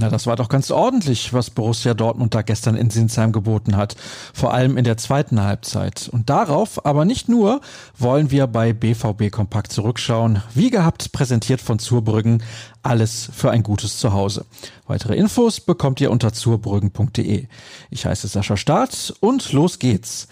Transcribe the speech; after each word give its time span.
Na, 0.00 0.08
das 0.08 0.28
war 0.28 0.36
doch 0.36 0.48
ganz 0.48 0.70
ordentlich, 0.70 1.32
was 1.32 1.50
Borussia 1.50 1.92
Dortmund 1.92 2.32
da 2.32 2.42
gestern 2.42 2.76
in 2.76 2.88
Sinsheim 2.88 3.32
geboten 3.32 3.76
hat. 3.76 3.96
Vor 4.32 4.54
allem 4.54 4.76
in 4.76 4.84
der 4.84 4.96
zweiten 4.96 5.42
Halbzeit. 5.42 6.08
Und 6.12 6.30
darauf, 6.30 6.86
aber 6.86 7.04
nicht 7.04 7.28
nur, 7.28 7.60
wollen 7.98 8.30
wir 8.30 8.46
bei 8.46 8.72
BVB 8.72 9.32
Kompakt 9.32 9.72
zurückschauen. 9.72 10.42
Wie 10.54 10.70
gehabt, 10.70 11.10
präsentiert 11.10 11.60
von 11.60 11.80
Zurbrüggen. 11.80 12.44
Alles 12.88 13.28
für 13.34 13.50
ein 13.50 13.62
gutes 13.62 13.98
Zuhause. 13.98 14.46
Weitere 14.86 15.14
Infos 15.14 15.60
bekommt 15.60 16.00
ihr 16.00 16.10
unter 16.10 16.32
zurbrüggen.de. 16.32 17.46
Ich 17.90 18.06
heiße 18.06 18.28
Sascha 18.28 18.56
Staat 18.56 19.12
und 19.20 19.52
los 19.52 19.78
geht's. 19.78 20.26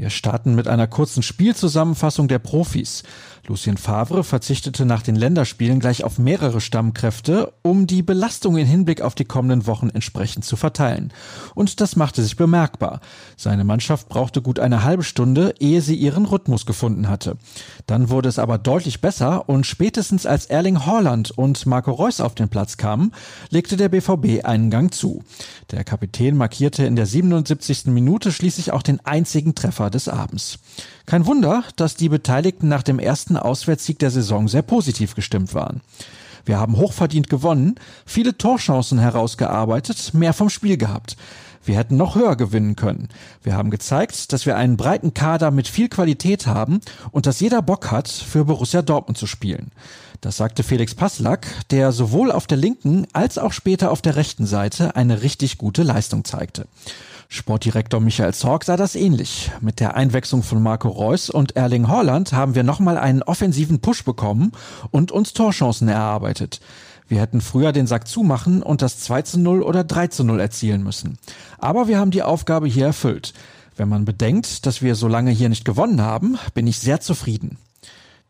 Wir 0.00 0.10
starten 0.10 0.54
mit 0.56 0.66
einer 0.66 0.88
kurzen 0.88 1.22
Spielzusammenfassung 1.22 2.26
der 2.26 2.40
Profis. 2.40 3.04
Lucien 3.46 3.76
Favre 3.76 4.24
verzichtete 4.24 4.86
nach 4.86 5.02
den 5.02 5.16
Länderspielen 5.16 5.78
gleich 5.78 6.04
auf 6.04 6.18
mehrere 6.18 6.60
Stammkräfte, 6.60 7.52
um 7.62 7.86
die 7.86 8.02
Belastung 8.02 8.56
in 8.56 8.66
Hinblick 8.66 9.02
auf 9.02 9.14
die 9.14 9.24
kommenden 9.24 9.66
Wochen 9.66 9.90
entsprechend 9.90 10.44
zu 10.44 10.56
verteilen. 10.56 11.12
Und 11.54 11.80
das 11.80 11.96
machte 11.96 12.22
sich 12.22 12.36
bemerkbar. 12.36 13.00
Seine 13.36 13.64
Mannschaft 13.64 14.08
brauchte 14.08 14.40
gut 14.40 14.58
eine 14.58 14.84
halbe 14.84 15.02
Stunde, 15.02 15.54
ehe 15.58 15.82
sie 15.82 15.96
ihren 15.96 16.24
Rhythmus 16.24 16.64
gefunden 16.64 17.08
hatte. 17.08 17.36
Dann 17.86 18.08
wurde 18.08 18.30
es 18.30 18.38
aber 18.38 18.56
deutlich 18.56 19.02
besser 19.02 19.48
und 19.48 19.66
spätestens 19.66 20.24
als 20.24 20.46
Erling 20.46 20.86
Haaland 20.86 21.30
und 21.32 21.66
Marco 21.66 21.92
Reus 22.00 22.20
auf 22.20 22.34
den 22.34 22.48
Platz 22.48 22.78
kamen, 22.78 23.12
legte 23.50 23.76
der 23.76 23.90
BVB 23.90 24.44
einen 24.44 24.70
Gang 24.70 24.92
zu. 24.92 25.22
Der 25.70 25.84
Kapitän 25.84 26.34
markierte 26.34 26.86
in 26.86 26.96
der 26.96 27.04
77. 27.04 27.86
Minute 27.86 28.32
schließlich 28.32 28.72
auch 28.72 28.82
den 28.82 29.04
einzigen 29.04 29.54
Treffer 29.54 29.90
des 29.90 30.08
Abends. 30.08 30.58
Kein 31.04 31.26
Wunder, 31.26 31.62
dass 31.76 31.96
die 31.96 32.08
Beteiligten 32.08 32.68
nach 32.68 32.82
dem 32.82 32.98
ersten 32.98 33.36
Auswärtssieg 33.36 33.98
der 33.98 34.10
Saison 34.10 34.48
sehr 34.48 34.62
positiv 34.62 35.14
gestimmt 35.14 35.54
waren. 35.54 35.82
Wir 36.46 36.58
haben 36.58 36.78
hochverdient 36.78 37.28
gewonnen, 37.28 37.74
viele 38.06 38.38
Torchancen 38.38 38.98
herausgearbeitet, 38.98 40.14
mehr 40.14 40.32
vom 40.32 40.48
Spiel 40.48 40.78
gehabt. 40.78 41.18
Wir 41.62 41.76
hätten 41.76 41.96
noch 41.96 42.14
höher 42.14 42.36
gewinnen 42.36 42.74
können. 42.76 43.08
Wir 43.42 43.54
haben 43.54 43.70
gezeigt, 43.70 44.32
dass 44.32 44.46
wir 44.46 44.56
einen 44.56 44.76
breiten 44.76 45.14
Kader 45.14 45.50
mit 45.50 45.68
viel 45.68 45.88
Qualität 45.88 46.46
haben 46.46 46.80
und 47.10 47.26
dass 47.26 47.40
jeder 47.40 47.62
Bock 47.62 47.90
hat, 47.90 48.08
für 48.08 48.44
Borussia 48.46 48.82
Dortmund 48.82 49.18
zu 49.18 49.26
spielen. 49.26 49.70
Das 50.20 50.36
sagte 50.36 50.62
Felix 50.62 50.94
Passlack, 50.94 51.46
der 51.70 51.92
sowohl 51.92 52.30
auf 52.30 52.46
der 52.46 52.58
linken 52.58 53.06
als 53.12 53.38
auch 53.38 53.52
später 53.52 53.90
auf 53.90 54.02
der 54.02 54.16
rechten 54.16 54.46
Seite 54.46 54.96
eine 54.96 55.22
richtig 55.22 55.58
gute 55.58 55.82
Leistung 55.82 56.24
zeigte. 56.24 56.66
Sportdirektor 57.32 58.00
Michael 58.00 58.34
Zorg 58.34 58.64
sah 58.64 58.76
das 58.76 58.96
ähnlich. 58.96 59.52
Mit 59.60 59.78
der 59.78 59.94
Einwechslung 59.94 60.42
von 60.42 60.60
Marco 60.60 60.88
Reus 60.88 61.30
und 61.30 61.56
Erling 61.56 61.86
Haaland 61.86 62.32
haben 62.32 62.56
wir 62.56 62.64
nochmal 62.64 62.98
einen 62.98 63.22
offensiven 63.22 63.80
Push 63.80 64.04
bekommen 64.04 64.50
und 64.90 65.12
uns 65.12 65.32
Torchancen 65.32 65.88
erarbeitet. 65.88 66.60
Wir 67.10 67.20
hätten 67.20 67.40
früher 67.40 67.72
den 67.72 67.88
Sack 67.88 68.06
zumachen 68.06 68.62
und 68.62 68.82
das 68.82 69.00
2 69.00 69.22
zu 69.22 69.40
0 69.40 69.64
oder 69.64 69.82
3 69.82 70.06
zu 70.06 70.22
0 70.22 70.38
erzielen 70.38 70.84
müssen. 70.84 71.18
Aber 71.58 71.88
wir 71.88 71.98
haben 71.98 72.12
die 72.12 72.22
Aufgabe 72.22 72.68
hier 72.68 72.86
erfüllt. 72.86 73.34
Wenn 73.76 73.88
man 73.88 74.04
bedenkt, 74.04 74.64
dass 74.64 74.80
wir 74.80 74.94
so 74.94 75.08
lange 75.08 75.32
hier 75.32 75.48
nicht 75.48 75.64
gewonnen 75.64 76.02
haben, 76.02 76.38
bin 76.54 76.68
ich 76.68 76.78
sehr 76.78 77.00
zufrieden. 77.00 77.58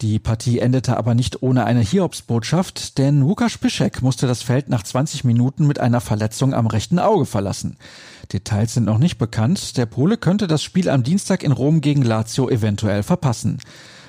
Die 0.00 0.18
Partie 0.18 0.60
endete 0.60 0.96
aber 0.96 1.14
nicht 1.14 1.42
ohne 1.42 1.66
eine 1.66 1.82
Hiobsbotschaft, 1.82 2.96
denn 2.96 3.22
Łukasz 3.22 3.58
Piszek 3.58 4.00
musste 4.00 4.26
das 4.26 4.40
Feld 4.40 4.70
nach 4.70 4.82
20 4.82 5.24
Minuten 5.24 5.66
mit 5.66 5.78
einer 5.78 6.00
Verletzung 6.00 6.54
am 6.54 6.66
rechten 6.66 6.98
Auge 6.98 7.26
verlassen. 7.26 7.76
Details 8.32 8.72
sind 8.72 8.86
noch 8.86 8.96
nicht 8.96 9.18
bekannt. 9.18 9.76
Der 9.76 9.84
Pole 9.84 10.16
könnte 10.16 10.46
das 10.46 10.62
Spiel 10.62 10.88
am 10.88 11.02
Dienstag 11.02 11.42
in 11.42 11.52
Rom 11.52 11.82
gegen 11.82 12.00
Lazio 12.00 12.48
eventuell 12.48 13.02
verpassen. 13.02 13.58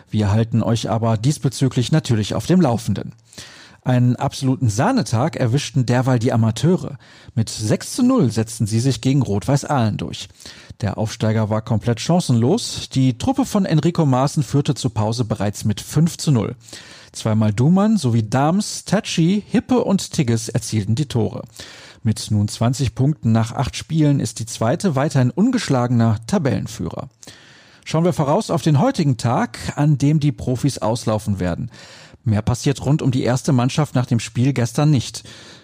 Wir 0.09 0.31
halten 0.31 0.63
euch 0.63 0.89
aber 0.89 1.17
diesbezüglich 1.17 1.91
natürlich 1.91 2.35
auf 2.35 2.45
dem 2.45 2.61
Laufenden. 2.61 3.11
Einen 3.83 4.15
absoluten 4.15 4.69
Sahnetag 4.69 5.37
erwischten 5.37 5.87
derweil 5.87 6.19
die 6.19 6.31
Amateure. 6.31 6.99
Mit 7.33 7.49
6 7.49 7.95
zu 7.95 8.03
0 8.03 8.29
setzten 8.29 8.67
sie 8.67 8.79
sich 8.79 9.01
gegen 9.01 9.23
Rot-Weiß 9.23 9.65
Aalen 9.65 9.97
durch. 9.97 10.29
Der 10.81 10.99
Aufsteiger 10.99 11.49
war 11.49 11.63
komplett 11.63 11.99
chancenlos. 11.99 12.89
Die 12.89 13.17
Truppe 13.17 13.43
von 13.43 13.65
Enrico 13.65 14.05
Maaßen 14.05 14.43
führte 14.43 14.75
zur 14.75 14.93
Pause 14.93 15.25
bereits 15.25 15.65
mit 15.65 15.81
5 15.81 16.17
zu 16.17 16.31
0. 16.31 16.55
Zweimal 17.11 17.53
Dumann 17.53 17.97
sowie 17.97 18.23
Dams, 18.23 18.85
Tachi, 18.85 19.43
Hippe 19.47 19.83
und 19.83 20.11
Tigges 20.11 20.47
erzielten 20.49 20.93
die 20.93 21.07
Tore. 21.07 21.41
Mit 22.03 22.29
nun 22.29 22.47
20 22.47 22.93
Punkten 22.93 23.31
nach 23.31 23.51
acht 23.51 23.75
Spielen 23.75 24.19
ist 24.19 24.39
die 24.39 24.45
zweite 24.45 24.95
weiterhin 24.95 25.31
ungeschlagener 25.31 26.19
Tabellenführer. 26.27 27.09
Schauen 27.83 28.05
wir 28.05 28.13
voraus 28.13 28.51
auf 28.51 28.61
den 28.61 28.79
heutigen 28.79 29.17
Tag, 29.17 29.57
an 29.75 29.97
dem 29.97 30.19
die 30.19 30.31
Profis 30.31 30.77
auslaufen 30.77 31.39
werden. 31.39 31.71
Mehr 32.23 32.41
passiert 32.41 32.85
rund 32.85 33.01
um 33.01 33.11
die 33.11 33.23
erste 33.23 33.51
Mannschaft 33.51 33.95
nach 33.95 34.05
dem 34.05 34.19
Spiel 34.19 34.53
gestern 34.53 34.91
nicht. 34.91 35.23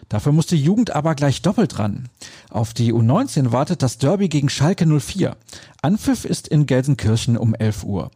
Dafür 0.10 0.32
musste 0.32 0.56
Jugend 0.56 0.96
aber 0.96 1.16
gleich 1.16 1.42
doppelt 1.42 1.80
ran. 1.80 2.08
Auf 2.50 2.74
die 2.74 2.94
U19 2.94 3.52
wartet 3.52 3.84
das 3.84 3.98
Derby 3.98 4.30
gegen 4.30 4.50
Schalke 4.50 4.86
04. 4.86 5.36
Anpfiff 5.82 6.24
ist 6.24 6.48
in 6.48 6.66
Gelsenkirchen 6.66 7.38
um 7.38 7.54
11 7.54 7.84
Uhr. 7.84 8.12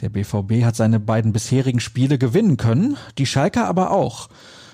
Der 0.00 0.08
BVB 0.08 0.64
hat 0.64 0.74
seine 0.74 1.00
beiden 1.00 1.32
bisherigen 1.32 1.80
Spiele 1.80 2.18
gewinnen 2.18 2.56
können, 2.56 2.96
die 3.18 3.26
Schalke 3.26 3.64
aber 3.64 3.90
auch. 3.90 4.28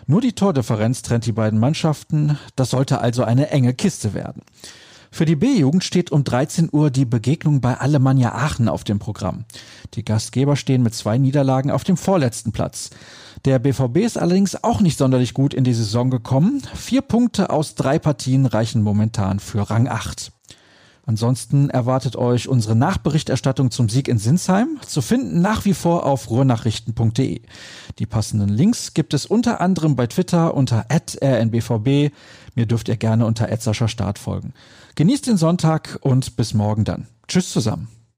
Nur 0.06 0.20
die 0.20 0.32
Tordifferenz 0.32 1.02
trennt 1.02 1.26
die 1.26 1.32
beiden 1.32 1.58
Mannschaften. 1.58 2.38
Das 2.56 2.70
sollte 2.70 3.00
also 3.00 3.24
eine 3.24 3.50
enge 3.50 3.74
Kiste 3.74 4.14
werden. 4.14 4.42
Für 5.10 5.24
die 5.24 5.36
B-Jugend 5.36 5.84
steht 5.84 6.12
um 6.12 6.24
13 6.24 6.68
Uhr 6.72 6.90
die 6.90 7.04
Begegnung 7.04 7.60
bei 7.60 7.76
Alemannia 7.76 8.32
Aachen 8.32 8.68
auf 8.68 8.84
dem 8.84 8.98
Programm. 8.98 9.44
Die 9.94 10.04
Gastgeber 10.04 10.56
stehen 10.56 10.82
mit 10.82 10.94
zwei 10.94 11.18
Niederlagen 11.18 11.70
auf 11.70 11.84
dem 11.84 11.96
vorletzten 11.96 12.52
Platz. 12.52 12.90
Der 13.44 13.58
BVB 13.58 13.98
ist 13.98 14.18
allerdings 14.18 14.62
auch 14.62 14.80
nicht 14.80 14.98
sonderlich 14.98 15.34
gut 15.34 15.52
in 15.52 15.64
die 15.64 15.74
Saison 15.74 16.10
gekommen. 16.10 16.62
Vier 16.74 17.02
Punkte 17.02 17.50
aus 17.50 17.74
drei 17.74 17.98
Partien 17.98 18.46
reichen 18.46 18.82
momentan 18.82 19.40
für 19.40 19.68
Rang 19.68 19.88
8. 19.88 20.32
Ansonsten 21.10 21.70
erwartet 21.70 22.14
euch 22.14 22.46
unsere 22.46 22.76
Nachberichterstattung 22.76 23.72
zum 23.72 23.88
Sieg 23.88 24.06
in 24.06 24.18
Sinsheim, 24.18 24.78
zu 24.86 25.02
finden 25.02 25.40
nach 25.40 25.64
wie 25.64 25.74
vor 25.74 26.06
auf 26.06 26.30
ruhrnachrichten.de. 26.30 27.40
Die 27.98 28.06
passenden 28.06 28.48
Links 28.48 28.94
gibt 28.94 29.12
es 29.12 29.26
unter 29.26 29.60
anderem 29.60 29.96
bei 29.96 30.06
Twitter 30.06 30.54
unter 30.54 30.86
rnbvb. 30.88 32.12
Mir 32.54 32.66
dürft 32.66 32.88
ihr 32.88 32.96
gerne 32.96 33.26
unter 33.26 33.48
Start 33.88 34.20
folgen. 34.20 34.54
Genießt 34.94 35.26
den 35.26 35.36
Sonntag 35.36 35.98
und 36.00 36.36
bis 36.36 36.54
morgen 36.54 36.84
dann. 36.84 37.08
Tschüss 37.26 37.50
zusammen. 37.50 37.88